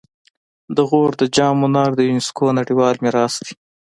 د 0.75 0.77
غور 0.89 1.11
د 1.21 1.23
جام 1.35 1.55
منار 1.63 1.89
د 1.95 2.01
یونسکو 2.09 2.45
نړیوال 2.59 2.95
میراث 3.03 3.33
دی 3.45 3.53